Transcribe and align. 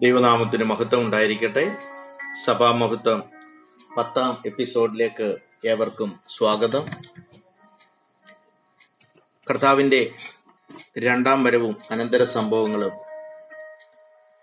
ദൈവനാമത്തിന് 0.00 0.64
മഹത്വം 0.64 1.00
ഉണ്ടായിരിക്കട്ടെ. 1.00 1.76
സഭാമഹത്വം 2.44 3.22
പത്താം 3.96 4.42
എപ്പിസോഡിലേക്ക് 4.46 5.36
ഏവർക്കും 5.66 6.20
സ്വാഗതം. 6.28 6.86
കർത്താവിന്റെ 9.50 10.10
രണ്ടാം 10.98 11.44
വരവും 11.44 11.76
അനന്തര 11.90 12.24
സംഭവങ്ങളും 12.24 12.92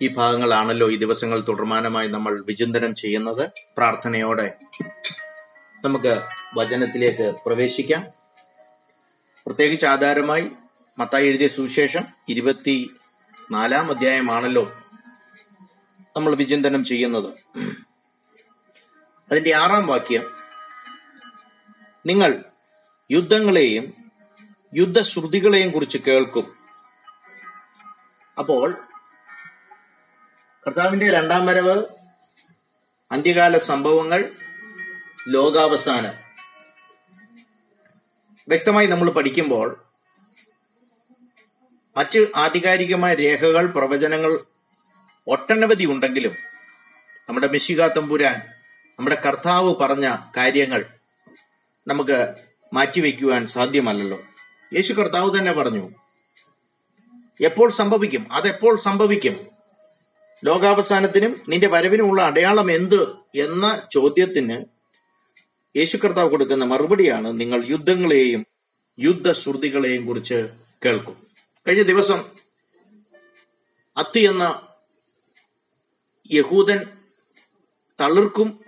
ഈ 0.01 0.07
ഭാഗങ്ങളാണല്ലോ 0.07 0.91
ഈ 0.91 0.95
ദിവസങ്ങൾ 0.95 1.43
തുടർമാനമായി 1.47 2.07
നമ്മൾ 2.07 2.43
വിചിന്തനം 2.47 2.95
ചെയ്യുന്നത്. 2.95 3.49
പ്രാർത്ഥനയോടെ 3.77 4.55
നമുക്ക് 5.83 6.21
വചനത്തിലേക്ക് 6.55 7.35
പ്രവേശിക്കാം. 7.45 8.07
പ്രത്യേകിച്ച് 9.45 9.85
ആധാരമായി 9.85 10.47
മത്തായി 10.99 11.27
എഴുതിയ 11.27 11.47
സുവിശേഷം 11.47 12.03
ഇരുപത്തി 12.29 12.95
നാലാം 13.51 13.91
അധ്യായമാണല്ലോ 13.91 14.80
നമ്മൾ 16.15 16.35
വിചിന്തനം 16.35 16.83
ചെയ്യുന്നത്. 16.83 17.29
അതിന്റെ 19.31 19.55
ആറാം 19.55 19.87
വാക്യം 19.87 20.35
നിങ്ങൾ 22.05 22.43
യുദ്ധങ്ങളെയും 23.11 23.93
യുദ്ധശ്രുതികളെയും 24.75 25.71
കുറിച്ച് 25.71 25.97
കേൾക്കും. 25.97 26.57
അപ്പോൾ 28.39 28.87
കർത്താവിന്റെ 30.67 31.11
രണ്ടാം 31.11 31.45
വരവ് 31.45 31.85
അന്ത്യകാല 33.11 33.57
സംഭവങ്ങൾ 33.57 34.31
ലോകാവസാനം. 35.27 36.13
വ്യക്തമായി 38.47 38.87
നമ്മൾ 38.87 39.09
പഠിക്കുമ്പോൾ 39.09 39.83
മറ്റ് 41.97 42.27
ആധികാരികമായ 42.35 43.13
രേഖകൾ 43.15 43.65
പ്രവചനങ്ങൾ 43.65 44.50
ഒട്ടനവധി 45.27 45.85
ഉണ്ടെങ്കിലും 45.85 46.35
നമ്മുടെ 47.29 47.47
മെഷിക 47.47 47.87
തമ്പുരാൻ 47.87 48.35
നമ്മുടെ 48.99 49.21
കർത്താവ് 49.25 49.75
പറഞ്ഞ 49.75 50.15
കാര്യങ്ങൾ 50.37 50.85
നമുക്ക് 51.87 52.35
മാറ്റിവെക്കുവാൻ 52.73 53.47
സാധ്യമല്ലല്ലോ. 53.47 54.19
യേശു 54.75 54.93
കർത്താവ് 54.93 55.39
തന്നെ 55.39 55.51
പറഞ്ഞു 55.51 55.89
എപ്പോൾ 57.41 57.71
സംഭവിക്കും? 57.71 58.33
അതെപ്പോൾ 58.33 58.77
സംഭവിക്കും? 58.77 59.47
ലോകാവസാനത്തിനും 60.45 61.41
നിന്റെ 61.47 61.67
വരവിനുമുള്ള 61.67 62.21
അടയാളം 62.21 62.71
എന്ത്? 62.71 63.15
എന്ന 63.35 63.87
ചോദ്യത്തിന് 63.93 64.65
യേശു 65.77 65.97
കർത്താവ് 65.97 66.29
കൊടുക്കുന്ന 66.29 66.65
മറുപടിയാണ് 66.65 67.39
നിങ്ങൾ 67.39 67.65
യുദ്ധങ്ങളെയും 67.65 68.45
യുദ്ധശ്രുതികളെയും 68.99 70.05
കുറിച്ച് 70.05 70.49
കേൾക്കും. 70.85 71.27
കഴിഞ്ഞ 71.67 71.81
ദിവസം 71.81 72.25
അത്തി 73.97 74.19
എന്ന 74.19 74.67
യഹൂദൻ 76.31 76.85
തളിർക്കും 78.01 78.59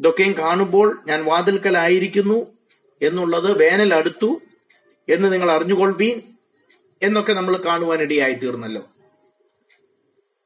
ഇതൊക്കെയും 0.00 0.32
കാണുമ്പോൾ 0.38 1.02
ഞാൻ 1.06 1.24
വാതിൽക്കലായിരിക്കുന്നു 1.24 2.54
എന്നുള്ളത് 3.02 3.58
വേനൽ 3.58 3.94
അടുത്തു 3.94 4.40
എന്ന് 5.08 5.32
നിങ്ങൾ 5.32 5.50
അറിഞ്ഞുകൊള്ളീൻ 5.50 6.22
എന്നൊക്കെ 7.02 7.32
നമ്മൾ 7.32 7.56
കാണുവാനിടയായി 7.56 8.32
തീർന്നല്ലോ. 8.32 8.88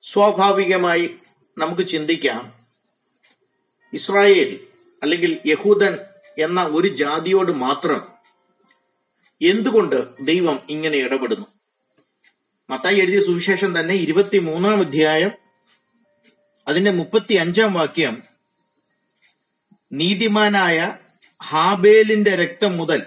സ്വാഭാവികമായി 0.02 1.16
നമുക്ക് 1.58 1.86
ചിന്തിക്കാം 1.86 2.58
ഇസ്രായേൽ 3.92 4.66
അല്ലെങ്കിൽ 5.02 5.40
യഹൂദൻ 5.46 5.98
എന്ന 6.38 6.62
ഒരു 6.62 6.88
ജാതിയോട് 6.88 7.52
മാത്രം 7.52 8.08
എന്തുകൊണ്ട് 9.42 10.24
ദൈവം 10.24 10.60
ഇങ്ങനെ 10.70 10.98
ഇടപെടുന്നു? 10.98 11.46
മത്തായി 12.70 12.96
എഴുതിയ 12.96 13.20
സുവിശേഷം 13.20 13.80
തന്നെ 13.80 13.94
ഇരുപത്തി 13.94 14.38
മൂന്നാം 14.38 14.78
അധ്യായം 14.78 15.47
അതിന്റെ 16.68 16.90
മുപ്പത്തി 16.90 17.34
അഞ്ചാം 17.34 17.74
വാക്യം 17.74 18.22
നീതിമാനായ 19.92 20.78
ഹാബേലിന്റെ 21.40 22.36
രക്തം 22.36 22.76
മുതൽ 22.76 23.00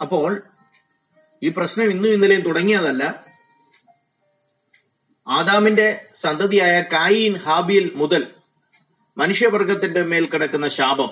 അപ്പോൾ 0.00 0.42
ഈ 1.42 1.48
പ്രശ്നം 1.48 1.90
ഇന്നും 1.90 2.12
ഇന്നലെയും 2.12 2.40
തുടങ്ങിയതല്ല. 2.40 3.02
ആദാമിന്റെ 5.26 6.00
സന്തതിയായ 6.14 6.80
കായീൻ 6.92 7.36
ഹാബിയിൽ 7.36 7.92
മുതൽ 7.94 8.22
മനുഷ്യവർഗത്തിന്റെ 9.16 10.02
മേൽ 10.02 10.24
കിടക്കുന്ന 10.26 10.68
ശാപം 10.68 11.10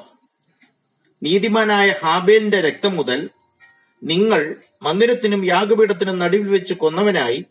നീതിമാനായ 1.23 1.91
ഹാബേലിന്റെ 2.03 2.61
രക്തം 2.61 2.97
മുതൽ 2.97 3.31
നിങ്ങൾ 4.03 4.43
മന്ദിരത്തിനും 4.83 5.45
യാഗപീഠത്തിനും 5.45 6.19
നടുവിൽ 6.19 6.49
വെച്ച് 6.49 6.75
കൊന്നവനായി 6.75 7.45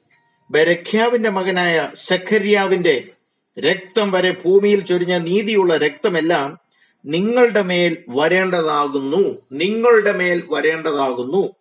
ബരഖ്യാവിന്റെ 0.49 1.29
മകനായ 1.29 1.75
സഖര്യാവിന്റെ 1.95 3.14
രക്തം 3.59 4.11
വരെ 4.11 4.31
ഭൂമിയിൽ 4.31 4.85
ചൊരിഞ്ഞ 4.85 5.17
നീതിയുള്ള 5.17 5.77
രക്തമെല്ലാം 5.77 6.59
നിങ്ങളുടെ 7.05 7.61
മേൽ 7.61 7.97
വരേണ്ടതാകുന്നു. 8.09 9.41
നിങ്ങളുടെ 9.51 10.11
മേൽ 10.11 10.43
വരേണ്ടതാകുന്നു. 10.49 11.55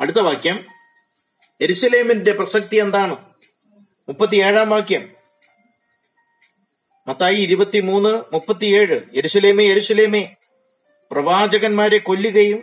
അടുത്ത 0.00 0.20
വാക്യം. 0.20 0.64
എരിസലേമിന്റെ 1.60 2.32
പ്രസക്തി 2.32 2.76
എന്താണ്? 2.76 3.16
മുപ്പത്തിയേഴാം 4.08 4.70
വാക്യം. 4.70 5.08
മത്തായി 7.08 7.36
ഇരുപത്തിമൂന്ന് 7.36 8.22
മുപ്പത്തിയേഴ്. 8.32 9.00
എരുസലേമേ 9.14 9.64
എരുസലേമേ 9.64 10.34
പ്രവാചകന്മാരെ 11.10 11.98
കൊല്ലുകയും 11.98 12.62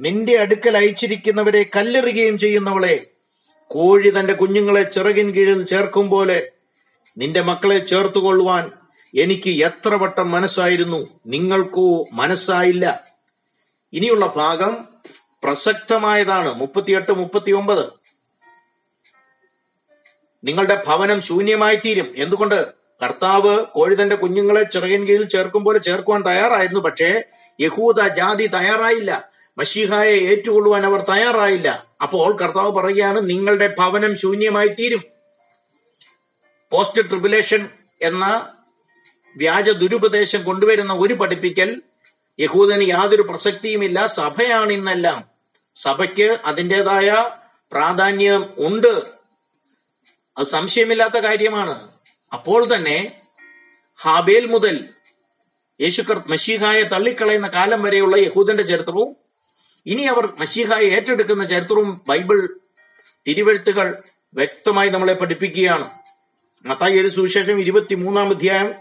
നിന്റെ 0.00 0.36
അടുക്കൽ 0.36 0.76
അയച്ചിരിക്കുന്നവരെ 0.76 1.66
കല്ലെറിയുകയും 1.76 2.38
ചെയ്യുന്നവളെ 2.38 3.06
കോഴി 3.66 4.10
തന്റെ 4.10 4.32
കുഞ്ഞുങ്ങളെ 4.32 4.82
ചിറകിൻ 4.82 5.30
കീഴിൽ 5.30 5.66
ചേർക്കും 5.66 6.10
പോലെ 6.10 6.50
നിന്റെ 7.20 7.42
മക്കളെ 7.42 7.78
ചേർത്തുകൊള്ളുവാൻ 7.78 8.70
എനിക്ക് 9.18 9.64
എത്ര 9.64 9.94
വട്ടം 9.94 10.30
മനസ്സായിരുന്നു. 10.30 11.06
നിങ്ങൾക്കോ 11.26 12.06
മനസ്സായില്ല. 12.12 13.04
ഇനിയുള്ള 13.92 14.32
ഭാഗം 14.36 14.88
പ്രസക്തമായതാണ്. 15.42 16.54
മുപ്പത്തിയെട്ട് 16.54 17.12
മുപ്പത്തി 17.12 17.50
ഒമ്പത് 17.50 17.84
നിങ്ങളുടെ 20.44 20.82
ഭവനം 20.86 21.20
ശൂന്യമായി 21.20 21.76
തീരും 21.76 22.12
എന്തുകൊണ്ട്? 22.16 22.66
കർത്താവ് 23.02 23.64
കോഴി 23.64 23.94
തന്റെ 23.94 24.16
കുഞ്ഞുങ്ങളെ 24.16 24.62
ചിറകിൻ 24.62 25.04
കീഴിൽ 25.04 25.24
ചേർക്കും 25.24 25.64
പോലെ 25.64 25.78
ചേർക്കുവാൻ 25.78 26.22
തയ്യാറായിരുന്നു. 26.22 26.80
പക്ഷേ 26.80 27.22
യഹൂദ 27.60 28.08
ജാതി 28.08 28.46
തയ്യാറായില്ല. 28.46 29.30
മഷീഹായെ 29.58 30.12
ഏറ്റുകൊള്ളുവാൻ 30.12 30.86
അവർ 30.86 31.00
തയ്യാറായില്ല. 31.00 31.86
അപ്പോൾ 32.02 32.36
കർത്താവ് 32.36 32.72
പറയുകയാണ് 32.72 33.30
നിങ്ങളുടെ 33.30 33.74
ഭവനം 33.78 34.18
ശൂന്യമായി 34.18 34.68
തീരും 34.68 35.09
പോസ്റ്റ് 36.70 37.08
ട്രിബുലേഷൻ 37.08 37.68
എന്ന 38.02 38.52
വ്യാജ 39.36 39.70
ദുരുപദേശം 39.70 40.44
കൊണ്ടുവരുന്ന 40.44 40.92
ഒരു 40.92 41.14
പഠിപ്പിക്കൽ 41.14 41.82
യഹൂദന് 42.40 42.82
യാതൊരു 42.82 43.22
പ്രസക്തിയുമില്ല. 43.22 44.06
സഭയാണ് 44.06 44.72
ഇന്നെല്ലാം. 44.72 45.24
സഭയ്ക്ക് 45.74 46.38
അതിന്റെതായ 46.44 47.30
പ്രാധാന്യം 47.72 48.54
ഉണ്ട്. 48.58 49.04
അത് 50.38 50.46
സംശയമില്ലാത്ത 50.46 51.14
കാര്യമാണ്. 51.14 51.88
അപ്പോൾ 52.32 52.76
തന്നെ 52.76 53.22
ഹാബേൽ 54.02 54.46
മുതൽ 54.46 54.88
യേശുക്കർ 55.80 56.22
മഷീഹായെ 56.26 56.82
തള്ളിക്കളയുന്ന 56.82 57.48
കാലം 57.48 57.82
വരെയുള്ള 57.82 58.16
യഹൂദന്റെ 58.16 58.62
ചരിത്രവും 58.62 59.16
ഇനി 59.86 60.02
അവർ 60.02 60.32
മഷീഹായെ 60.38 60.90
ഏറ്റെടുക്കുന്ന 60.90 61.44
ചരിത്രവും 61.44 62.00
ബൈബിൾ 62.08 62.48
തിരുവെഴുത്തുകൾ 63.28 64.02
വ്യക്തമായി 64.34 64.88
നമ്മളെ 64.88 65.14
പഠിപ്പിക്കുകയാണ്. 65.14 65.99
മത്തായി 66.66 66.98
ഏഴ് 66.98 67.08
സുവിശേഷം 67.08 67.60
ഇരുപത്തിമൂന്നാം 67.60 68.28
അധ്യായം 68.28 68.74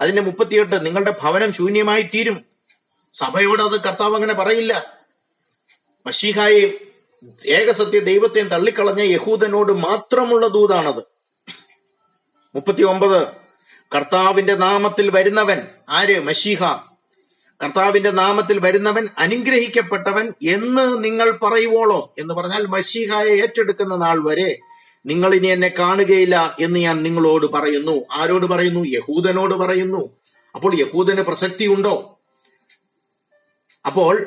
അതിന്റെ 0.00 0.22
മുപ്പത്തിയെട്ട് 0.22 0.86
നിങ്ങളുടെ 0.86 1.14
ഭവനം 1.22 1.52
ശൂന്യമായി 1.52 2.02
തീരും 2.02 2.44
സഭയോട് 3.12 3.62
അത് 3.62 3.80
കർത്താവ് 3.80 4.14
അങ്ങനെ 4.14 4.34
പറയില്ല. 4.34 5.00
മഷീഹായെയും 6.06 6.72
ഏകസത്യ 7.46 7.98
ദൈവത്തെയും 7.98 8.48
തള്ളിക്കളഞ്ഞ 8.48 9.02
യഹൂദനോട് 9.02 9.72
മാത്രമുള്ള 9.72 10.46
ദൂതാണത്. 10.46 11.02
മുപ്പത്തി 12.54 12.82
ഒമ്പത് 12.82 13.26
കർത്താവിന്റെ 13.94 14.54
നാമത്തിൽ 14.54 15.10
വരുന്നവൻ 15.10 15.66
ആര്? 15.88 16.20
മഷീഹ 16.20 16.62
കർത്താവിന്റെ 17.62 18.10
നാമത്തിൽ 18.10 18.58
വരുന്നവൻ 18.58 19.08
അനുഗ്രഹിക്കപ്പെട്ടവൻ 19.18 20.32
എന്ന് 20.42 21.04
നിങ്ങൾ 21.04 21.30
പറയുവോളോ 21.30 22.14
എന്ന് 22.18 22.34
പറഞ്ഞാൽ 22.34 22.66
മഷീഹായെ 22.66 23.30
ഏറ്റെടുക്കുന്ന 23.30 23.96
നാൾ 23.96 24.28
വരെ 24.28 24.58
നിങ്ങൾ 25.06 25.34
ഇനി 25.34 25.46
എന്നെ 25.46 25.68
കാണുകയില്ല 25.78 26.56
എന്ന് 26.60 26.80
ഞാൻ 26.80 27.02
നിങ്ങളോട് 27.02 27.46
പറയുന്നു. 27.46 28.04
ആരോട് 28.12 28.46
പറയുന്നു? 28.46 28.80
യഹൂദനോട് 28.80 29.54
പറയുന്നു. 29.54 30.16
അപ്പോൾ 30.54 30.80
യഹൂദന് 30.80 31.20
പ്രസക്തി 31.20 31.64
ഉണ്ടോ 31.64 32.18
അപ്പോൾ 33.86 34.26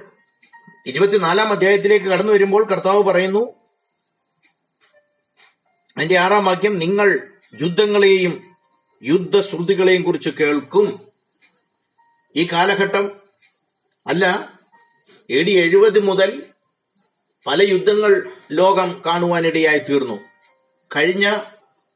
ഇരുപത്തിനാലാം 0.86 1.52
അധ്യായത്തിലേക്ക് 1.52 2.06
കടന്നു 2.06 2.34
വരുമ്പോൾ 2.34 2.64
കർത്താവ് 2.64 3.04
പറയുന്നു 3.04 3.54
അതിന്റെ 5.98 6.18
ആറാം 6.18 6.46
വാക്യം 6.46 6.80
നിങ്ങൾ 6.80 7.20
യുദ്ധങ്ങളെയും 7.62 8.44
യുദ്ധശ്രുതികളെയും 9.04 10.04
കുറിച്ച് 10.04 10.30
കേൾക്കും. 10.30 11.08
ഈ 12.36 12.48
കാലഘട്ടം 12.52 13.12
അല്ല 14.08 14.54
എ 15.30 15.44
ഡി 15.44 15.52
എഴുപത് 15.52 16.00
മുതൽ 16.00 16.44
പല 17.48 17.62
യുദ്ധങ്ങൾ 17.62 18.32
ലോകം 18.52 19.02
കാണുവാനിടയായി 19.06 19.80
തീർന്നു. 19.80 20.27
കഴിഞ്ഞ 20.96 21.38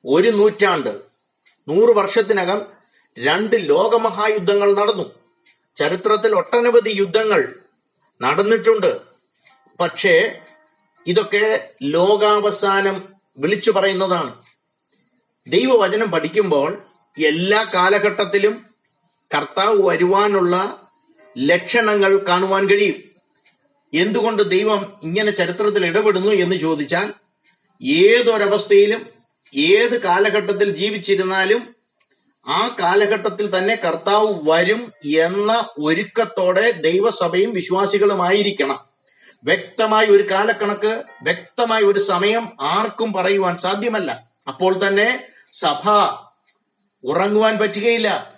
ഒരു 0.05 0.29
നൂറ്റാണ്ട് 0.29 1.01
നൂറ് 1.67 1.95
വർഷത്തിനകം 1.95 2.61
രണ്ട് 3.19 3.69
ലോകമഹായുദ്ധങ്ങൾ 3.69 4.75
നടന്നു. 4.75 5.03
ചരിത്രത്തിൽ 5.75 6.35
ഒട്ടനവധി 6.35 6.89
യുദ്ധങ്ങൾ 6.89 7.55
നടന്നിട്ടുണ്ട്. 8.21 9.01
പക്ഷേ 9.79 10.41
ഇതൊക്കെ 11.07 11.69
ലോകാവസാനം 11.81 13.13
വിളിച്ചു 13.37 13.71
പറയുന്നതാണ്. 13.71 14.45
ദൈവവചനം 15.47 16.11
പഠിക്കുമ്പോൾ 16.11 16.81
എല്ലാ 17.25 17.71
കാലഘട്ടത്തിലും 17.73 18.65
കർത്താവ് 19.35 19.87
വരുവാനുള്ള 19.87 20.87
ലക്ഷണങ്ങൾ 21.37 22.17
കാണുവാൻ 22.17 22.69
കഴിയും. 22.69 23.11
എന്തുകൊണ്ട് 23.93 24.49
ദൈവം 24.49 24.99
ഇങ്ങനെ 25.03 25.31
ചരിത്രത്തിൽ 25.31 25.85
ഇടപെടുന്നു 25.85 26.31
എന്ന് 26.31 26.55
ചോദിച്ചാൽ 26.55 27.13
ഏതൊരവസ്ഥയിലും 27.81 29.05
ഏത് 29.55 30.01
കാലഘട്ടത്തിൽ 30.01 30.75
ജീവിച്ചിരുന്നാലും 30.75 31.75
ആ 32.47 32.75
കാലഘട്ടത്തിൽ 32.79 33.57
തന്നെ 33.57 33.75
കർത്താവ് 33.75 34.49
വരും 34.49 34.93
എന്ന 35.17 35.69
ഒരുക്കത്തോടെ 35.79 36.71
ദൈവസഭയും 36.71 37.53
വിശ്വാസികളുമായിരിക്കണം. 37.53 38.79
വ്യക്തമായ 39.43 40.05
ഒരു 40.05 40.31
കാലക്കണക്ക് 40.31 41.03
വ്യക്തമായ 41.23 41.81
ഒരു 41.81 41.99
സമയം 41.99 42.57
ആർക്കും 42.61 43.13
പറയുവാൻ 43.13 43.57
സാധ്യമല്ല. 43.57 44.23
അപ്പോൾ 44.47 44.87
തന്നെ 44.87 45.27
സഭ 45.51 45.89
ഉറങ്ങുവാൻ 47.03 47.57
പറ്റുകയില്ല. 47.57 48.33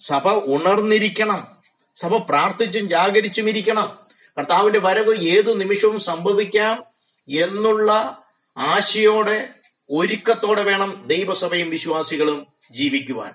സഭ 0.00 0.28
ഉണർന്നിരിക്കണം. 0.28 1.56
സഭ 1.96 2.16
പ്രാർത്ഥിച്ചും 2.16 2.88
ജാഗരിച്ചും 2.88 3.48
ഇരിക്കണം. 3.48 3.98
കർത്താവിന്റെ 4.38 4.78
വരവ് 4.78 5.14
ഏതു 5.14 5.52
നിമിഷവും 5.52 6.00
സംഭവിക്കാം 6.00 6.84
എന്നുള്ള 7.28 8.22
ആശയോടെ 8.58 9.54
ഒരുക്കത്തോടെ 9.90 10.62
വേണം 10.62 11.04
ദൈവസഭയും 11.06 11.70
വിശ്വാസികളും 11.70 12.46
ജീവിക്കുവാൻ. 12.70 13.34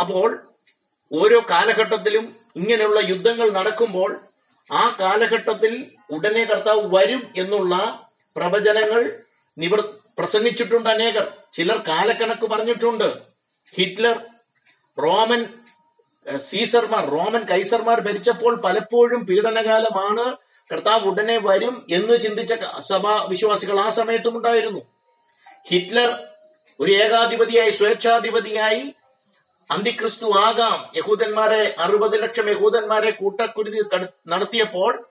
അപ്പോൾ 0.00 0.38
ഓരോ 1.12 1.42
കാലഘട്ടത്തിലും 1.50 2.36
ഇങ്ങനെയുള്ള 2.56 3.00
യുദ്ധങ്ങൾ 3.00 3.50
നടക്കുമ്പോൾ 3.50 4.20
ആ 4.72 4.96
കാലഘട്ടത്തിൽ 5.00 5.90
ഉടനെ 6.10 6.44
കർത്താവ് 6.44 6.96
വരും 6.96 7.32
എന്നുള്ള 7.36 8.04
പ്രവചനങ്ങൾ 8.36 9.20
നിവർ 9.58 9.94
പ്രസംഗിച്ചിട്ടുണ്ട് 10.18 10.90
അനേകർ. 10.90 11.32
ചിലർ 11.52 11.84
കാലക്കണക്ക് 11.88 12.46
പറഞ്ഞിട്ടുണ്ട്. 12.46 13.20
ഹിറ്റ്ലർ 13.74 14.18
റോമൻ 15.02 15.46
സീസർമാർ 16.38 17.10
റോമൻ 17.10 17.42
കൈസർമാർ 17.44 18.00
ഭരിച്ചപ്പോൾ 18.00 18.60
പലപ്പോഴും 18.60 19.26
പീഡനകാലമാണ്. 19.26 20.36
കർത്താവ് 20.72 21.06
ഉടനെ 21.06 21.38
വരും 21.38 21.86
എന്ന് 21.90 22.20
ചിന്തിച്ച 22.20 22.54
സഭ 22.80 23.06
വിശ്വാസികൾ 23.28 23.80
ആ 23.80 23.90
സമയത്തും 23.90 24.36
ഉണ്ടായിരുന്നു. 24.36 24.80
ഹിറ്റ്ലർ 25.68 26.18
ഒരു 26.80 26.92
ഏകാധിപതിയായി 26.92 27.70
സ്വേച്ഛാധിപതിയായി 27.70 28.94
അന്തിക്രിസ്തു 29.70 30.38
ആകാം. 30.38 30.92
യഹൂദന്മാരെ 30.96 31.74
അറുപത് 31.78 32.22
ലക്ഷം 32.22 32.50
യഹൂദന്മാരെ 32.50 33.10
കൂട്ടക്കുരുതി 33.10 33.96
നടത്തിയപ്പോൾ 34.26 35.04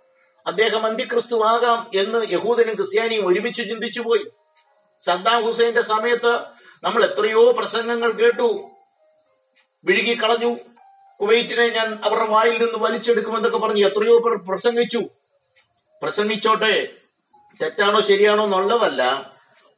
അദ്ദേഹം 0.48 0.86
അന്തിക്രിസ്തു 0.86 1.44
ആകാം 1.46 1.92
എന്ന് 1.96 2.26
യഹൂദനും 2.32 2.76
ക്രിസ്ത്യാനിയും 2.76 3.28
ഒരുമിച്ച് 3.28 3.64
ചിന്തിച്ചു 3.64 4.02
പോയി 4.02 4.26
സദ്ദാം 5.00 5.44
ഹുസൈന്റെ 5.44 5.82
സമയത്ത് 5.82 6.40
നമ്മൾ 6.84 7.06
എത്രയോ 7.06 7.52
പ്രസംഗങ്ങൾ 7.52 8.12
കേട്ടു. 8.12 8.70
വിഴുകിക്കളഞ്ഞു 9.86 10.56
കുവൈറ്റിനെ 11.22 11.70
ഞാൻ 11.70 12.00
അവരുടെ 12.04 12.26
വായിൽ 12.26 12.66
നിന്ന് 12.66 12.78
വലിച്ചെടുക്കുമെന്നൊക്കെ 12.78 13.58
പറഞ്ഞു 13.58 13.88
എത്രയോ 13.88 14.20
പേർ 14.20 14.34
പ്രസംഗിച്ചു. 14.50 15.02
പ്രസംഗിച്ചോട്ടെ 16.02 16.88
തെറ്റാണോ 17.62 18.02
ശരിയാണോ 18.02 18.44
എന്നുള്ളതല്ല 18.44 19.32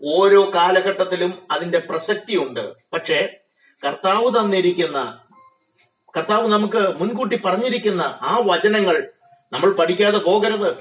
ഓരോ 0.03 0.51
കാലഘട്ടത്തിലും 0.55 1.47
അതിന്റെ 1.51 1.79
പ്രസക്തിയുണ്ട്. 1.79 2.73
പക്ഷേ 2.93 3.35
കർത്താവ് 3.85 4.39
തന്നിരിക്കുന്ന 4.39 5.19
കർത്താവ് 6.17 6.47
നമുക്ക് 6.47 6.97
മുൻകൂട്ടി 7.01 7.35
പറഞ്ഞിരിക്കുന്ന 7.35 8.01
ആ 8.01 8.41
വചനങ്ങൾ 8.45 9.09
നമ്മൾ 9.53 9.71
പഠിക്കാതെ 9.71 10.17
പോകരുത്. 10.17 10.77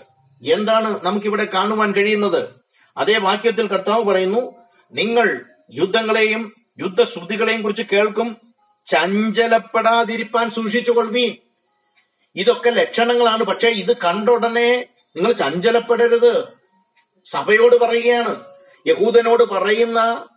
എന്താണ് 0.53 1.01
നമുക്കിവിടെ 1.03 1.45
കാണുവാൻ 1.45 1.93
കഴിയുന്നത്? 1.93 2.49
അതേ 2.97 3.19
വാക്യത്തിൽ 3.19 3.67
കർത്താവ് 3.67 4.05
പറയുന്നു 4.05 4.55
നിങ്ങൾ 4.93 5.45
യുദ്ധങ്ങളെയും 5.71 6.53
യുദ്ധശ്രുതികളെയും 6.79 7.63
കുറിച്ച് 7.63 7.83
കേൾക്കും 7.93 8.37
ചഞ്ചലപ്പെടാതിരിപ്പാൻ 8.87 10.51
സൂക്ഷിച്ചുകൊള്ളുവീൻ. 10.51 11.37
ഇതൊക്കെ 12.37 12.71
ലക്ഷണങ്ങളാണ് 12.71 13.45
പക്ഷെ 13.45 13.69
ഇത് 13.69 13.97
കണ്ട 13.97 14.31
ഉടനെ 14.31 14.87
നിങ്ങൾ 15.17 15.33
ചഞ്ചലപ്പെടരുത്. 15.33 16.49
സഭയോട് 17.25 17.77
പറയുകയാണ്. 17.77 18.45
യഹൂദനോട് 18.87 19.45
പറയുന്ന 19.45 20.29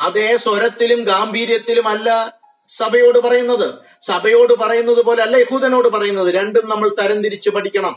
അതേ 0.00 0.36
സ്വരത്തിലും 0.36 1.04
ഗാംഭീര്യത്തിലും 1.04 1.88
അല്ല 1.88 2.38
സഭയോട് 2.66 3.18
പറയുന്നത്. 3.18 3.74
സഭയോട് 4.00 4.58
പറയുന്നത് 4.58 5.02
പോലെ 5.02 5.22
അല്ല 5.22 5.36
യഹൂദനോട് 5.36 5.88
പറയുന്നത്. 5.88 6.34
രണ്ടും 6.34 6.68
നമ്മൾ 6.68 6.90
തരംതിരിച്ച് 7.00 7.50
പഠിക്കണം. 7.50 7.96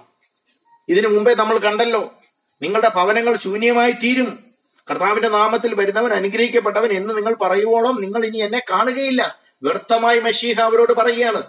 ഇതിനു 0.90 1.08
മുമ്പേ 1.08 1.34
നമ്മൾ 1.34 1.58
കണ്ടല്ലോ 1.58 2.14
നിങ്ങളുടെ 2.62 2.92
ഭവനങ്ങൾ 2.96 3.38
ശൂന്യമായി 3.38 3.92
തീരും. 3.92 4.44
കർത്താവിന്റെ 4.92 5.30
നാമത്തിൽ 5.30 5.76
വരുന്നവൻ 5.76 6.14
അനുഗ്രഹിക്കപ്പെട്ടവൻ 6.14 6.92
എന്ന് 6.92 7.18
നിങ്ങൾ 7.18 7.34
പറയുവോളം 7.34 8.02
നിങ്ങൾ 8.02 8.26
ഇനി 8.26 8.38
എന്നെ 8.38 8.62
കാണുകയില്ല. 8.72 9.40
വ്യർത്ഥമായി 9.64 10.20
മഷീഹ 10.20 10.62
അവരോട് 10.62 10.94
പറയുകയാണ്. 10.94 11.44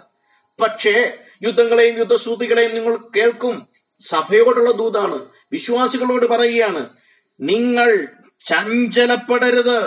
പക്ഷേ 0.61 1.13
യുദ്ധങ്ങളെയും 1.43 1.97
യുദ്ധസൂതികളെയും 1.97 2.75
നിങ്ങൾ 2.75 2.97
കേൾക്കും. 3.15 3.67
സഭയോടുള്ള 3.99 4.71
ദൂതാണ്. 4.71 5.19
വിശ്വാസികളോട് 5.51 6.25
പറയുകയാണ് 6.25 6.89
നിങ്ങൾ 7.41 8.07
ചഞ്ചലപ്പെടരുത്. 8.45 9.85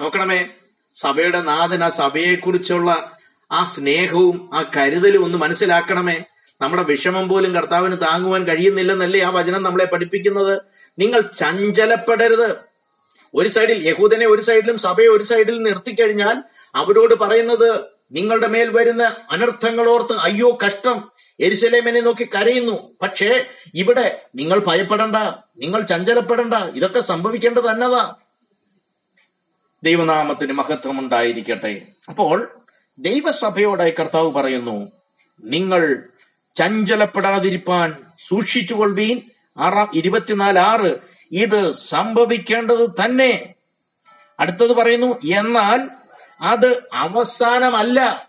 നോക്കണമേ 0.00 0.48
സഭയുടെ 0.94 1.40
നാഥന 1.40 1.88
സഭയെ 1.88 2.24
സഭയെക്കുറിച്ചുള്ള 2.24 3.18
ആ 3.52 3.64
സ്നേഹവും 3.64 4.50
ആ 4.54 4.64
കരുതലും 4.76 5.24
ഒന്ന് 5.24 5.38
മനസ്സിലാക്കണമേ. 5.38 6.24
നമ്മുടെ 6.60 6.82
വിഷമം 6.82 7.28
പോലും 7.28 7.54
കർത്താവിന് 7.54 7.96
താങ്ങുവാൻ 7.96 8.44
കഴിയുന്നില്ലെന്നല്ലേ 8.44 9.20
ആ 9.20 9.28
വചനം 9.28 9.62
നമ്മളെ 9.62 9.84
പഠിപ്പിക്കുന്നത്? 9.84 10.62
നിങ്ങൾ 10.98 11.20
ചഞ്ചലപ്പെടരുത്. 11.20 12.56
ഒരു 13.34 13.48
സൈഡിൽ 13.48 13.88
യഹൂദനെ 13.88 14.26
ഒരു 14.26 14.42
സൈഡിലും 14.42 14.78
സഭയെ 14.78 15.06
ഒരു 15.06 15.24
സൈഡിൽ 15.24 15.62
നിർത്തിക്കഴിഞ്ഞാൽ 15.62 16.42
അവരോട് 16.74 17.14
പറയുന്നത് 17.14 17.84
നിങ്ങളുടെ 18.12 18.46
മേൽ 18.46 18.68
വരുന്ന 18.68 19.16
അനർത്ഥങ്ങളോർത്ത് 19.30 20.12
അയ്യോ 20.12 20.58
കഷ്ടം 20.66 21.10
എരിശലേമിനെ 21.40 22.00
നോക്കി 22.00 22.24
കരയുന്നു. 22.24 22.92
പക്ഷേ 23.02 23.46
ഇവിടെ 23.74 24.22
നിങ്ങൾ 24.34 24.58
ഭയപ്പെടണ്ട 24.58 25.16
നിങ്ങൾ 25.58 25.80
ചഞ്ചലപ്പെടണ്ട 25.80 26.54
ഇതൊക്കെ 26.54 27.00
സംഭവിക്കേണ്ടത് 27.00 27.64
തന്നതാ 27.64 28.14
ദൈവനാമത്തിന് 29.84 30.52
മഹത്വം 30.52 31.00
ഉണ്ടായിരിക്കട്ടെ. 31.00 31.82
അപ്പോൾ 32.08 32.60
ദൈവസഭയോടെ 32.98 33.94
കർത്താവ് 34.00 34.32
പറയുന്നു 34.32 34.92
നിങ്ങൾ 35.44 36.02
ചഞ്ചലപ്പെടാതിരിപ്പാൻ 36.56 38.04
സൂക്ഷിച്ചുകൊള്ളുവീൻ. 38.28 39.20
ആറാം 39.58 39.90
ഇരുപത്തിനാല് 39.94 40.58
ആറ്. 40.58 40.98
ഇത് 41.32 41.72
സംഭവിക്കേണ്ടത് 41.72 42.90
തന്നെ. 42.90 43.54
അടുത്തത് 44.40 44.72
പറയുന്നു 44.72 45.20
എന്നാൽ 45.38 45.90
അത് 46.40 46.88
അവസാനമല്ല. 46.92 48.28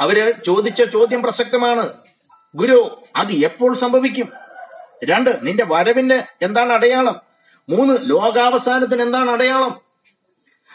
അവർ 0.00 0.30
ചോദിച്ച 0.46 0.82
ചോദ്യം 0.82 1.22
പ്രസക്തമാണ്. 1.22 1.99
ഗുരു 2.56 3.02
അത് 3.16 3.32
എപ്പോൾ 3.32 3.74
സംഭവിക്കും? 3.74 4.32
രണ്ട് 5.04 5.38
നിന്റെ 5.42 5.64
വരവിന് 5.68 6.44
എന്താണ് 6.44 6.72
അടയാളം? 6.72 7.20
മൂന്ന് 7.68 7.98
ലോകാവസാനത്തിന് 8.00 9.02
എന്താണ് 9.02 9.30
അടയാളം? 9.30 9.80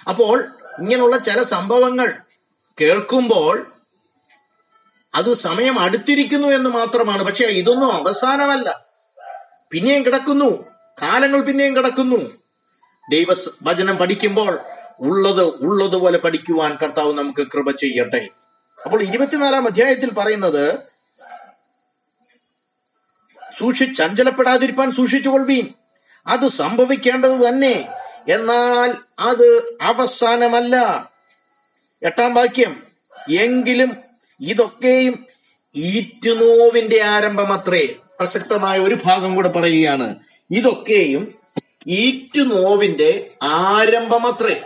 അപ്പോൾ 0.09 0.45
ഇങ്ങനെയുള്ള 0.79 1.17
ചില 1.17 1.43
സംഭവങ്ങൾ 1.43 2.17
കേൾക്കുമ്പോൾ 2.81 3.73
അത് 5.15 5.33
സമയം 5.33 5.79
അടുത്തിരിക്കുന്നു 5.79 6.47
എന്ന് 6.47 6.69
മാത്രമാണ്. 6.69 7.23
പക്ഷെ 7.23 7.45
ഇതൊന്നും 7.45 7.93
അവസാനമല്ല. 7.93 8.85
പിന്നെയും 9.71 10.05
കിടക്കുന്നു. 10.05 10.63
കാലങ്ങൾ 11.01 11.41
പിന്നെയും 11.41 11.75
കിടക്കുന്നു. 11.75 12.31
ദൈവ 13.11 13.35
വചനം 13.63 13.97
പഠിക്കുമ്പോൾ 13.97 14.59
ഉള്ളത് 14.99 15.41
ഉള്ളതുപോലെ 15.41 16.17
പഠിക്കുവാൻ 16.17 16.77
കർത്താവ് 16.83 17.13
നമുക്ക് 17.13 17.47
കൃപ 17.47 17.71
ചെയ്യട്ടെ. 17.71 18.29
അപ്പോൾ 18.85 19.01
ഇരുപത്തിനാലാം 19.01 19.65
അധ്യായത്തിൽ 19.65 20.11
പറയുന്നത് 20.13 20.94
സൂക്ഷി 23.57 23.85
ചഞ്ചലപ്പെടാതിരിപ്പാൻ 23.85 24.91
സൂക്ഷിച്ചുകൊള്ളുവീൻ 24.91 25.67
അത് 26.27 26.47
സംഭവിക്കേണ്ടത് 26.47 27.47
തന്നെ. 27.47 27.89
എന്നാൽ 28.29 28.95
അത് 29.19 29.77
അവസാനമല്ല. 29.81 31.09
എട്ടാം 32.03 32.33
വാക്യം. 32.33 32.83
എങ്കിലും 33.39 33.95
ഇതൊക്കെയും 34.41 35.25
ഈറ്റുനോവിന്റെ 35.75 37.01
ആരംഭമത്രേ. 37.01 37.95
പ്രസക്തമായ 38.19 38.79
ഒരു 38.79 38.97
ഭാഗം 39.05 39.35
കൂടെ 39.35 39.49
പറയുകയാണ്. 39.49 40.15
ഇതൊക്കെയും 40.51 41.35
ഈറ്റുനോവിന്റെ 41.87 43.31
ആരംഭമത്രേ. 43.43 44.61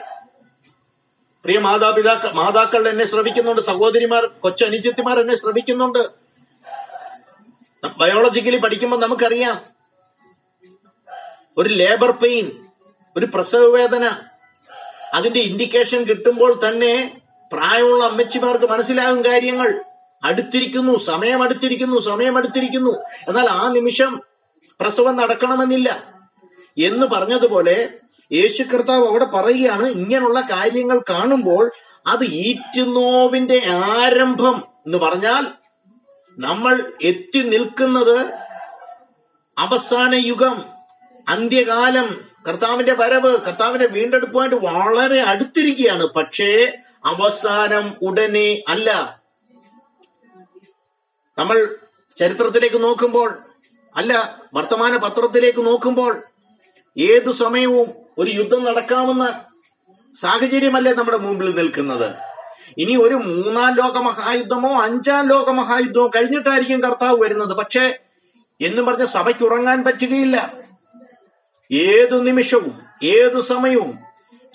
പ്രിയ 1.45 1.59
മാതാപിതാക്കൾ 1.59 2.31
മാതാക്കൾ 2.31 2.89
എന്നെ 2.89 3.05
ശ്രമിക്കുന്നുണ്ട് 3.05 3.61
സഹോദരിമാർ 3.61 4.25
കൊച്ചനുജത്തിമാർ 4.25 5.19
എന്നെ 5.19 5.35
ശ്രമിക്കുന്നുണ്ട് 5.35 6.18
ബയോളജിക്കലി 7.87 8.57
പഠിക്കുമ്പോൾ 8.57 8.97
നമുക്കറിയാം. 8.97 9.61
ഒരു 11.57 11.69
ലേബർ 11.69 12.11
പെയിൻ 12.11 12.51
ഒരു 13.17 13.25
പ്രസവ 13.25 13.77
വേദന 13.77 14.11
അതിന്റെ 15.13 15.39
ഇൻഡിക്കേഷൻ 15.39 16.03
കിട്ടുമ്പോൾ 16.03 16.67
തന്നെ 16.67 17.21
പ്രായമുള്ള 17.53 18.03
അമ്മച്ചിമാർക്ക് 18.03 18.65
മനസ്സിലാകും 18.65 19.25
കാര്യങ്ങൾ. 19.25 19.83
അടുത്തിരിക്കുന്നു 20.23 20.99
സമയം 20.99 21.43
അടുത്തിരിക്കുന്നു 21.43 21.99
സമയം 21.99 22.37
അടുത്തിരിക്കുന്നു. 22.37 22.91
എന്നാൽ 23.27 23.47
ആ 23.49 23.71
നിമിഷം 23.71 24.21
പ്രസവം 24.79 25.15
നടക്കണമെന്നില്ല. 25.15 26.03
എന്ന് 26.77 27.07
പറഞ്ഞതുപോലെ 27.07 27.89
യേശു 28.33 28.63
കർത്താവ് 28.63 29.07
അവിടെ 29.07 29.25
പറയുകയാണ് 29.25 29.83
ഇങ്ങനെയുള്ള 29.83 30.41
കാര്യങ്ങൾ 30.41 30.99
കാണുമ്പോൾ 31.09 31.71
അത് 32.07 32.23
ഈറ്റുനോവിന്റെ 32.23 33.61
ആരംഭം 33.67 34.63
എന്ന് 34.85 34.97
പറഞ്ഞാൽ 34.97 35.58
നമ്മൾ 36.45 36.93
എത്തി 37.01 37.39
നിൽക്കുന്നത് 37.39 38.17
അവസാന 39.57 40.15
യുഗം 40.15 40.57
അന്ത്യകാലം 41.27 42.07
കർത്താവിന്റെ 42.47 42.93
വരവ് 42.93 43.31
കർത്താവിന്റെ 43.47 43.87
വീണ്ടെടുപ്പുമായിട്ട് 43.87 44.55
വളരെ 44.55 45.19
അടുത്തിരിക്കുകയാണ്. 45.21 46.03
പക്ഷേ 46.03 46.71
അവസാനം 47.05 47.85
ഉടനെ 48.01 48.63
അല്ല. 48.67 48.89
നമ്മൾ 51.37 51.57
ചരിത്രത്തിലേക്ക് 52.17 52.83
നോക്കുമ്പോൾ 52.83 53.29
അല്ല 53.95 54.13
വർത്തമാന 54.53 54.97
പത്രത്തിലേക്ക് 54.97 55.61
നോക്കുമ്പോൾ 55.65 56.23
ഏതു 56.97 57.31
സമയവും 57.31 57.87
ഒരു 58.17 58.31
യുദ്ധം 58.31 58.63
നടക്കാവുന്ന 58.63 59.25
സാഹചര്യമല്ലേ 60.15 60.93
നമ്മുടെ 60.93 61.17
മുമ്പിൽ 61.17 61.55
നിൽക്കുന്നത്? 61.55 62.28
ഇനി 62.77 62.95
ഒരു 62.95 63.15
മൂന്നാം 63.15 63.75
ലോക 63.75 63.97
മഹായുദ്ധമോ 63.97 64.81
അഞ്ചാം 64.81 65.27
ലോക 65.27 65.49
മഹായുദ്ധമോ 65.49 66.07
കഴിഞ്ഞിട്ടായിരിക്കും 66.07 66.83
കർത്താവ് 66.83 67.21
വരുന്നത്. 67.21 67.57
പക്ഷേ 67.57 67.97
എന്നും 68.61 68.85
പറഞ്ഞ 68.85 69.05
സഭയ്ക്ക് 69.05 69.43
ഉറങ്ങാൻ 69.43 69.83
പറ്റുകയില്ല. 69.83 70.53
ഏതു 71.71 72.17
നിമിഷവും 72.17 72.81
ഏതു 73.03 73.41
സമയവും 73.41 73.99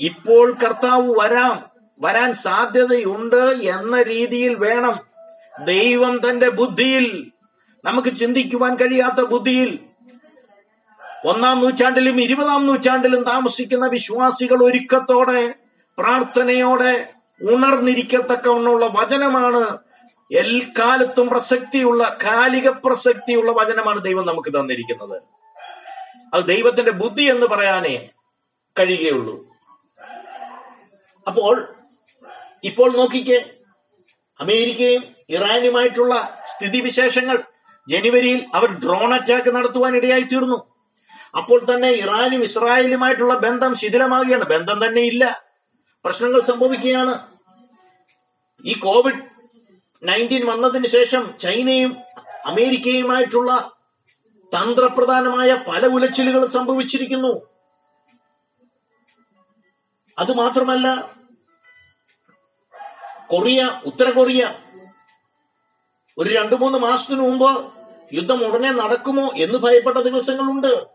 ഇപ്പോൾ 0.01 0.53
കർത്താവ് 0.53 1.15
വരാം. 1.19 1.65
വരാൻ 2.01 2.33
സാധ്യതയുണ്ട് 2.33 3.45
എന്ന 3.77 4.03
രീതിയിൽ 4.03 4.55
വേണം 4.55 5.01
ദൈവം 5.65 6.31
തന്റെ 6.31 6.49
ബുദ്ധിയിൽ 6.49 7.31
നമുക്ക് 7.85 8.17
ചിന്തിക്കുവാൻ 8.17 8.77
കഴിയാത്ത 8.77 9.25
ബുദ്ധിയിൽ. 9.25 9.79
ഒന്നാം 11.27 11.61
നൂറ്റാണ്ടിലും 11.61 12.21
ഇരുപതാം 12.21 12.67
നൂറ്റാണ്ടിലും 12.67 13.23
താമസിക്കുന്ന 13.23 13.87
വിശ്വാസികൾ 13.87 14.65
ഒരുക്കത്തോടെ 14.65 15.55
പ്രാർത്ഥനയോടെ 15.99 17.14
ഉണർന്നിരിക്കത്തക്കവണ്ണമുള്ള 17.43 18.87
വചനമാണ്. 18.87 19.79
എൽക്കാലത്തും 20.33 21.29
പ്രസക്തിയുള്ള 21.29 22.19
കാലിക 22.25 22.69
പ്രസക്തിയുള്ള 22.69 23.53
വചനമാണ് 23.53 24.05
ദൈവം 24.05 24.27
നമുക്ക് 24.27 24.49
തന്നിരിക്കുന്നത്. 24.49 25.23
അത് 26.35 26.45
ദൈവത്തിന്റെ 26.45 26.91
ബുദ്ധി 26.91 27.23
എന്ന് 27.23 27.47
പറയാനേ 27.47 28.09
കഴിയുകയുള്ളൂ. 28.79 29.49
അപ്പോൾ 31.27 31.69
ഇപ്പോൾ 32.65 32.97
നോക്കിക്കേ 32.97 33.45
അമേരിക്കയും 34.41 35.05
ഇറാനുമായിട്ടുള്ള 35.31 36.43
സ്ഥിതിവിശേഷങ്ങൾ. 36.47 37.39
ജനുവരിയിൽ 37.89 38.47
അവർ 38.55 38.71
ഡ്രോൺ 38.71 39.15
അറ്റാക്ക് 39.15 39.57
നടത്തുവാൻ 39.57 39.97
ഇടയായി 39.97 40.23
തീർന്നു 40.23 40.67
അപ്പോൾ 41.37 41.75
തന്നെ 41.75 41.91
ഇറാനും 41.91 42.43
ഇസ്രായേലുമായിട്ടുള്ള 42.43 43.35
ബന്ധം 43.35 43.75
ശിഥിലമാകുകയാണ്. 43.75 44.45
ബന്ധം 44.45 44.87
തന്നെ 44.87 45.03
ഇല്ല 45.03 45.45
പ്രശ്നങ്ങൾ 46.05 46.41
സംഭവിക്കുകയാണ്. 46.41 47.27
ഈ 48.65 48.75
കോവിഡ് 48.79 49.23
നയന്റീൻ 50.03 50.47
വന്നതിന് 50.47 50.87
ശേഷം 50.87 51.39
ചൈനയും 51.39 51.97
അമേരിക്കയുമായിട്ടുള്ള 52.47 53.73
തന്ത്രപ്രധാനമായ 54.57 55.65
പല 55.69 55.87
ഉലച്ചിലുകളും 55.87 56.51
സംഭവിച്ചിരിക്കുന്നു. 56.51 57.41
അതുമാത്രമല്ല 60.19 61.15
കൊറിയ 63.27 63.81
ഉത്തര 63.87 64.11
കൊറിയ 64.11 64.55
ഒരു 66.19 66.35
രണ്ടു 66.35 66.55
മൂന്ന് 66.55 66.79
മാസത്തിനു 66.79 67.23
മുമ്പ് 67.23 67.73
യുദ്ധം 68.15 68.47
ഉടനെ 68.47 68.73
നടക്കുമോ 68.73 69.33
എന്ന് 69.37 69.59
ഭയപ്പെട്ട 69.59 69.99
ദിവസങ്ങളുണ്ട്. 69.99 70.87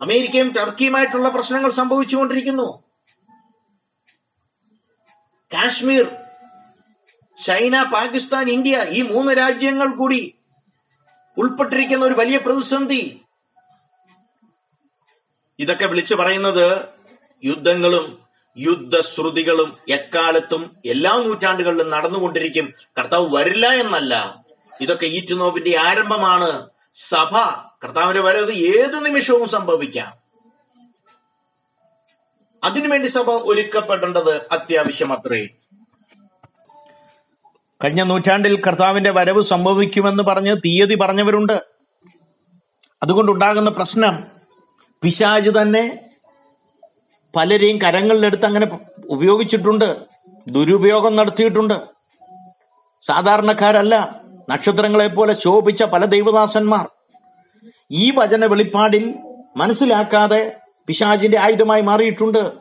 അമേരിക്കയും 0.00 0.52
ടർക്കിയുമായിട്ടുള്ള 0.52 1.28
പ്രശ്നങ്ങൾ 1.28 1.70
സംഭവിച്ചുകൊണ്ടിരിക്കുന്നു. 1.70 2.83
കാശ്മീർ 5.54 6.06
ചൈന 7.42 7.82
പാകിസ്ഥാൻ 7.82 8.50
ഇന്ത്യ 8.50 8.86
ഈ 8.88 9.02
മൂന്ന് 9.02 9.32
രാജ്യങ്ങൾ 9.32 9.96
കൂടി 9.96 10.34
ഉൾപ്പെട്ടിരിക്കുന്ന 11.38 12.04
ഒരു 12.04 12.14
വലിയ 12.14 12.38
പ്രതിസന്ധി. 12.38 13.20
ഇതൊക്കെ 15.58 15.86
വിളിച്ചു 15.86 16.14
പറയുന്നത് 16.14 16.88
യുദ്ധങ്ങളും 17.44 18.18
യുദ്ധശ്രുതികളും 18.58 19.78
എക്കാലത്തും 19.88 20.76
എല്ലാ 20.86 21.16
നൂറ്റാണ്ടുകളിലും 21.16 21.90
നടന്നുകൊണ്ടിരിക്കും. 21.90 22.72
കർത്താവ് 22.98 23.36
വരില്ല 23.36 23.66
എന്നല്ല. 23.66 24.44
ഇതൊക്കെ 24.80 25.06
ഈറ്റുനോപ്പിന്റെ 25.06 25.78
ആരംഭമാണ്. 25.78 26.68
സഭ 26.94 27.36
കർത്താവിന്റെ 27.84 28.20
വരവ് 28.20 28.52
ഏത് 28.52 29.04
നിമിഷവും 29.04 29.48
സംഭവിക്കാം. 29.48 30.23
അതിനുവേണ്ടി 32.64 33.08
സഭ 33.08 33.30
ഒരുക്കപ്പെടേണ്ടത് 33.30 34.46
അത്യാവശ്യം 34.52 35.12
അത്രേ 35.12 35.48
കഴിഞ്ഞ 37.84 38.02
നൂറ്റാണ്ടിൽ 38.02 38.60
കർത്താവിന്റെ 38.60 39.10
വരവ് 39.10 39.42
സംഭവിക്കുമെന്ന് 39.42 40.22
പറഞ്ഞ് 40.22 40.56
തീയതി 40.56 40.94
പറഞ്ഞവരുണ്ട്. 40.94 41.62
അതുകൊണ്ടുണ്ടാകുന്ന 43.02 43.70
പ്രശ്നം 43.70 44.24
പിശാജ് 45.02 45.50
തന്നെ 45.50 45.98
പലരെയും 47.36 47.80
കരങ്ങളിലെടുത്ത് 47.80 48.46
അങ്ങനെ 48.46 48.66
ഉപയോഗിച്ചിട്ടുണ്ട് 49.08 49.96
ദുരുപയോഗം 50.48 51.16
നടത്തിയിട്ടുണ്ട്. 51.16 51.74
സാധാരണക്കാരല്ല 53.02 54.20
നക്ഷത്രങ്ങളെ 54.50 55.06
പോലെ 55.06 55.34
ശോഭിച്ച 55.34 55.82
പല 55.82 56.04
ദൈവദാസന്മാർ. 56.04 56.88
ഈ 57.90 58.10
വചന 58.10 58.46
വെളിപ്പാടിൽ 58.46 59.14
മനസ്സിലാക്കാതെ 59.56 60.56
പിശാചിന്റെ 60.86 61.38
ആയുധമായി 61.38 61.82
മാറിയിട്ടുണ്ട്. 61.82 62.52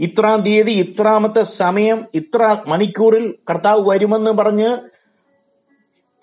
ഇത്രാം 0.00 0.40
തീയതി 0.40 0.70
ഇത്രാമത്തെ 0.70 1.42
സമയം 1.42 2.06
ഇത്ര 2.14 2.56
മണിക്കൂറിൽ 2.66 3.34
കർത്താവ് 3.50 3.90
വരുമെന്ന് 3.90 4.30
പറഞ്ഞ് 4.30 4.78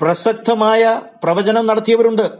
പ്രസക്തമായ 0.02 1.02
പ്രവചനം 1.24 1.68
നടത്തിയവരുണ്ട്. 1.68 2.32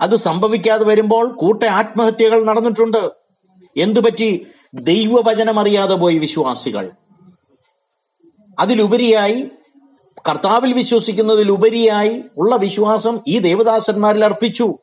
അത് 0.00 0.16
സംഭവിക്കാതെ 0.16 0.84
വരുമ്പോൾ 0.84 1.32
കൂട്ട 1.32 1.64
ആത്മഹത്യകൾ 1.64 2.44
നടന്നിട്ടുണ്ട്. 2.44 3.10
എന്തുപറ്റി? 3.76 4.46
ദൈവവചനം 4.74 5.60
അറിയാതെ 5.60 5.94
പോയി 5.94 6.18
വിശ്വാസികൾ. 6.18 6.90
അതിലുപരിയായി 8.58 9.48
കർത്താവിൽ 10.28 10.72
വിശ്വസിക്കുന്നതിലുപരിയായി 10.72 12.24
ഉള്ള 12.38 12.56
വിശ്വാസം 12.56 13.20
ഈ 13.28 13.38
ദേവദാസന്മാരിൽ 13.38 14.24
അർപ്പിച്ചു. 14.24 14.78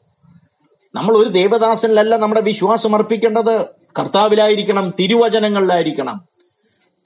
നമ്മൾ 0.96 1.18
ഒരു 1.18 1.30
ദേവദാസനിലല്ല 1.30 2.18
നമ്മുടെ 2.18 2.42
വിശ്വാസം 2.42 2.96
അർപ്പിക്കേണ്ടത്. 2.96 3.66
കർത്താവിലായിരിക്കണം 4.00 4.94
തിരുവചനങ്ങളിലായിരിക്കണം. 5.00 6.22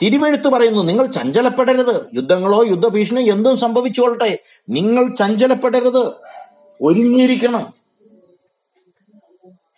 തിരുവെഴുത്ത് 0.01 0.47
പറയുന്നു 0.47 0.83
നിങ്ങൾ 0.83 1.05
ചഞ്ചലപ്പെടരുത്. 1.05 2.05
യുദ്ധങ്ങളോ 2.13 2.65
യുദ്ധഭീഷണി 2.65 3.21
എന്തും 3.21 3.57
സംഭവിച്ചുകൊള്ളട്ടെ. 3.57 4.39
നിങ്ങൾ 4.69 5.15
ചഞ്ചലപ്പെടരുത്. 5.15 6.11
ഒരുങ്ങിയിരിക്കണം. 6.81 7.73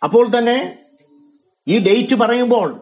അപ്പോൾ 0.02 0.38
തന്നെ 0.38 0.78
ഈ 1.68 1.78
ഡേറ്റ് 1.78 2.14
പറയുമ്പോൾ 2.14 2.80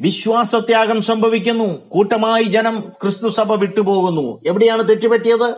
വിശ്വാസത്യാഗം 0.00 1.02
സംഭവിക്കുന്നു. 1.02 1.88
കൂട്ടമായി 1.88 2.42
ജനം 2.42 2.80
ക്രിസ്തു 2.80 3.28
സഭ 3.28 3.52
വിട്ടുപോകുന്നു. 3.52 4.40
എവിടെയാണ് 4.46 4.88
തെറ്റുപറ്റിയത്? 4.88 5.54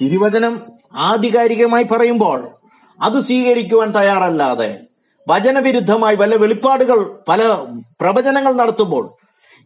തിരുവചനം 0.00 0.62
ആധികാരികമായി 0.94 1.84
പറയുമ്പോൾ 1.84 2.61
അത് 3.02 3.20
സ്വീകരിക്കുവാൻ 3.20 3.94
തയ്യാറല്ലാതെ 3.94 4.80
വചനവിരുദ്ധമായി 5.28 6.16
വല്ല 6.16 6.34
വെളിപ്പാടുകൾ 6.34 7.18
പല 7.28 7.64
പ്രവചനങ്ങൾ 8.00 8.52
നടത്തുമ്പോൾ 8.52 9.10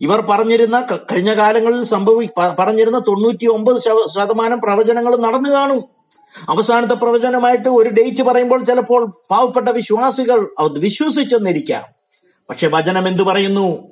ഇവർ 0.01 0.21
പറഞ്ഞിരുന്ന 0.21 0.87
കഴിഞ്ഞ 1.13 1.35
കാലങ്ങളിൽ 1.35 1.83
സംഭവി 1.83 2.29
പറഞ്ഞിരുന്ന 2.59 2.99
തൊണ്ണൂറ്റി 2.99 3.47
ഒമ്പത് 3.47 3.81
ശതമാനം 4.17 4.61
പ്രവചനങ്ങൾ 4.61 5.17
നടന്നു 5.17 5.51
കാണും. 5.51 5.85
അവസാനത്തെ 6.49 6.95
പ്രവചനമായിട്ട് 6.95 7.69
ഒരു 7.69 7.89
ഡേറ്റ് 7.89 8.23
പറയുമ്പോൾ 8.23 8.65
ചിലപ്പോൾ 8.65 9.07
പാവപ്പെട്ട 9.31 9.69
വിശ്വാസികൾ 9.69 10.49
വിശ്വസിച്ചെന്നിരിക്കാം. 10.79 11.83
പക്ഷെ 12.51 12.67
വചനം 12.67 13.09
എന്തു 13.09 13.23
പറയുന്നു? 13.23 13.89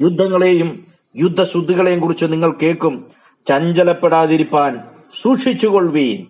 യുദ്ധങ്ങളെയും 0.00 0.86
യുദ്ധശുദ്ധികളെയും 1.16 2.00
കുറിച്ച് 2.00 2.24
നിങ്ങൾ 2.24 2.54
കേൾക്കും. 2.62 3.06
ചഞ്ചലപ്പെടാതിരിപ്പാൻ 3.46 4.80
സൂക്ഷിച്ചുകൊള്ളുവീൻ. 5.22 6.26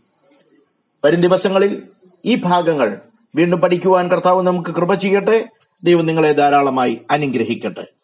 വരും 1.04 1.20
ദിവസങ്ങളിൽ 1.20 1.82
ഈ 2.26 2.40
ഭാഗങ്ങൾ 2.42 3.00
വീണ്ടും 3.36 3.60
പഠിക്കുവാൻ 3.60 4.10
കർത്താവ് 4.10 4.42
നമുക്ക് 4.42 4.70
കൃപ 4.70 4.94
ചെയ്യട്ടെ. 4.94 5.48
ദൈവം 5.84 6.06
നിങ്ങളെ 6.06 6.32
ധാരാളമായി 6.32 7.00
അനുഗ്രഹിക്കട്ടെ. 7.10 7.95